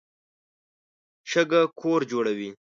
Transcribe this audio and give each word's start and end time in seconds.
شګه 1.31 1.61
کور 1.79 2.01
جوړوي. 2.11 2.49